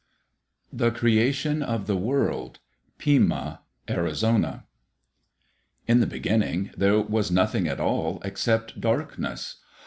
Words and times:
The 0.73 0.89
Creation 0.89 1.61
of 1.61 1.85
the 1.85 1.95
World 1.95 2.57
Pima 2.97 3.61
(Arizona) 3.87 4.65
In 5.85 5.99
the 5.99 6.07
beginning 6.07 6.71
there 6.75 6.99
was 6.99 7.29
nothing 7.29 7.67
at 7.67 7.79
all 7.79 8.19
except 8.23 8.81
darkness. 8.81 9.57